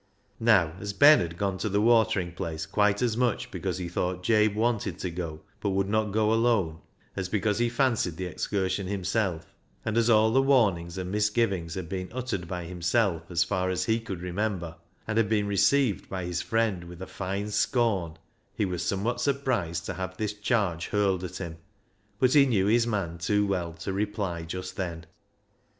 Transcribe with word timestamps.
Now, 0.39 0.73
as 0.79 0.93
Ben 0.93 1.19
had 1.19 1.37
gone 1.37 1.59
to 1.59 1.69
the 1.69 1.79
watering 1.79 2.31
place 2.31 2.65
quite 2.65 3.03
as 3.03 3.15
much 3.15 3.51
because 3.51 3.77
he 3.77 3.87
thought 3.87 4.23
Jabe 4.23 4.55
wanted 4.55 4.97
to 4.97 5.11
go, 5.11 5.41
but 5.59 5.69
would 5.77 5.87
not 5.89 6.11
go 6.11 6.33
alone, 6.33 6.79
as 7.15 7.29
because 7.29 7.59
he 7.59 7.69
fancied 7.69 8.17
the 8.17 8.25
excursion 8.25 8.87
himself, 8.87 9.53
and 9.85 9.95
as 9.97 10.09
all 10.09 10.31
the 10.31 10.41
warnings 10.41 10.97
and 10.97 11.11
misgivings 11.11 11.75
had 11.75 11.87
been 11.87 12.09
uttered 12.13 12.47
by 12.47 12.63
himself, 12.63 13.29
as 13.29 13.43
far 13.43 13.69
as 13.69 13.85
he 13.85 13.99
could 13.99 14.21
remember, 14.21 14.75
and 15.07 15.19
had 15.19 15.29
been 15.29 15.45
received 15.45 16.09
by 16.09 16.25
his 16.25 16.41
friend 16.41 16.85
with 16.85 17.07
fine 17.07 17.51
scorn, 17.51 18.17
he 18.55 18.65
was 18.65 18.83
somewhat 18.83 19.21
surprised 19.21 19.85
to 19.85 19.93
have 19.93 20.17
this 20.17 20.33
charge 20.33 20.87
hurled 20.87 21.23
at 21.23 21.37
him, 21.37 21.59
but 22.17 22.33
he 22.33 22.47
knew 22.47 22.65
his 22.65 22.87
man 22.87 23.19
too 23.19 23.45
well 23.45 23.71
to 23.71 23.93
reply 23.93 24.41
just 24.41 24.77
then. 24.77 25.05